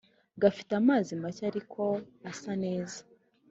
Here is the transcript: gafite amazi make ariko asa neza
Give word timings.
gafite 0.41 0.71
amazi 0.81 1.09
make 1.21 1.43
ariko 1.51 1.81
asa 2.31 2.51
neza 2.63 2.99